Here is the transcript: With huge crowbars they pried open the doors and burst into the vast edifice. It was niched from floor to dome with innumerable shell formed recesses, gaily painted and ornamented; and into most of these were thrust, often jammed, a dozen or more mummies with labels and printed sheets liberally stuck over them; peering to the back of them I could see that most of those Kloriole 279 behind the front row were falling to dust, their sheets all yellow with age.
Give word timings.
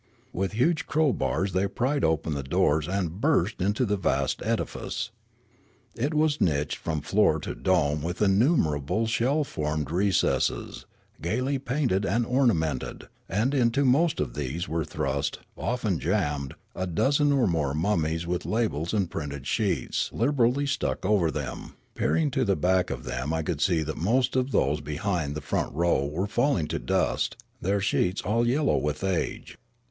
With 0.33 0.53
huge 0.53 0.87
crowbars 0.87 1.51
they 1.53 1.67
pried 1.67 2.03
open 2.03 2.33
the 2.33 2.41
doors 2.41 2.87
and 2.87 3.21
burst 3.21 3.61
into 3.61 3.85
the 3.85 3.97
vast 3.97 4.41
edifice. 4.43 5.11
It 5.95 6.15
was 6.15 6.41
niched 6.41 6.77
from 6.77 7.01
floor 7.01 7.39
to 7.41 7.53
dome 7.53 8.01
with 8.01 8.19
innumerable 8.19 9.05
shell 9.05 9.43
formed 9.43 9.91
recesses, 9.91 10.87
gaily 11.21 11.59
painted 11.59 12.03
and 12.03 12.25
ornamented; 12.25 13.09
and 13.29 13.53
into 13.53 13.85
most 13.85 14.19
of 14.19 14.33
these 14.33 14.67
were 14.67 14.83
thrust, 14.83 15.37
often 15.55 15.99
jammed, 15.99 16.55
a 16.75 16.87
dozen 16.87 17.31
or 17.31 17.45
more 17.45 17.75
mummies 17.75 18.25
with 18.25 18.43
labels 18.43 18.95
and 18.95 19.11
printed 19.11 19.45
sheets 19.45 20.09
liberally 20.11 20.65
stuck 20.65 21.05
over 21.05 21.29
them; 21.29 21.75
peering 21.93 22.31
to 22.31 22.43
the 22.43 22.55
back 22.55 22.89
of 22.89 23.03
them 23.03 23.31
I 23.31 23.43
could 23.43 23.61
see 23.61 23.83
that 23.83 23.97
most 23.97 24.35
of 24.35 24.47
those 24.51 24.77
Kloriole 24.81 24.97
279 24.97 24.97
behind 25.13 25.35
the 25.35 25.41
front 25.41 25.75
row 25.75 26.07
were 26.07 26.25
falling 26.25 26.65
to 26.69 26.79
dust, 26.79 27.37
their 27.61 27.79
sheets 27.79 28.23
all 28.23 28.47
yellow 28.47 28.77
with 28.77 29.03
age. 29.03 29.59